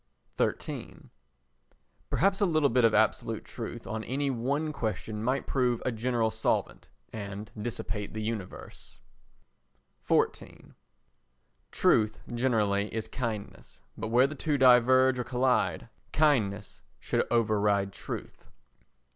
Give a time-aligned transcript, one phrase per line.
[0.59, 1.11] xiii
[2.09, 6.31] Perhaps a little bit of absolute truth on any one question might prove a general
[6.31, 8.99] solvent, and dissipate the universe.
[10.09, 10.73] xiv
[11.71, 18.47] Truth generally is kindness, but where the two diverge or collide, kindness should override truth.